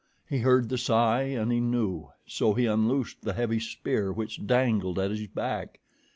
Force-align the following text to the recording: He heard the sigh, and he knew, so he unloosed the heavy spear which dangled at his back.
He 0.27 0.39
heard 0.39 0.67
the 0.69 0.79
sigh, 0.79 1.25
and 1.25 1.51
he 1.51 1.59
knew, 1.59 2.09
so 2.25 2.55
he 2.55 2.65
unloosed 2.65 3.21
the 3.21 3.33
heavy 3.33 3.59
spear 3.59 4.11
which 4.11 4.47
dangled 4.47 4.97
at 4.97 5.11
his 5.11 5.27
back. 5.27 5.79